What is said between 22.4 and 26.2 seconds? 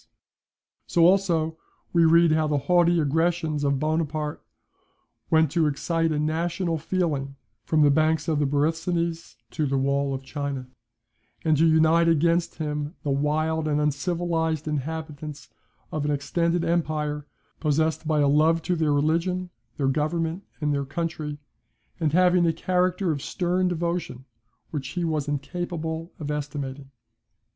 a character of stern devotion, which he was incapable